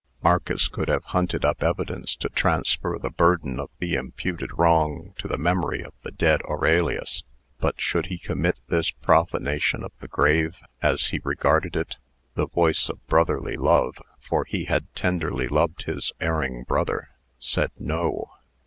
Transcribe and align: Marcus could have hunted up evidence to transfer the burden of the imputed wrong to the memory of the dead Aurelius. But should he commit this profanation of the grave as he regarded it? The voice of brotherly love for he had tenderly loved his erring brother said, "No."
Marcus 0.23 0.67
could 0.67 0.87
have 0.87 1.03
hunted 1.13 1.45
up 1.45 1.61
evidence 1.61 2.15
to 2.15 2.27
transfer 2.29 2.97
the 2.99 3.11
burden 3.11 3.59
of 3.59 3.69
the 3.77 3.93
imputed 3.93 4.49
wrong 4.57 5.13
to 5.19 5.27
the 5.27 5.37
memory 5.37 5.83
of 5.83 5.93
the 6.01 6.09
dead 6.09 6.41
Aurelius. 6.49 7.21
But 7.59 7.79
should 7.79 8.07
he 8.07 8.17
commit 8.17 8.57
this 8.67 8.89
profanation 8.89 9.83
of 9.83 9.91
the 9.99 10.07
grave 10.07 10.57
as 10.81 11.09
he 11.09 11.21
regarded 11.23 11.75
it? 11.75 11.97
The 12.33 12.47
voice 12.47 12.89
of 12.89 13.05
brotherly 13.05 13.57
love 13.57 14.01
for 14.19 14.43
he 14.45 14.63
had 14.65 14.87
tenderly 14.95 15.47
loved 15.47 15.83
his 15.83 16.11
erring 16.19 16.63
brother 16.63 17.11
said, 17.37 17.69
"No." 17.77 18.31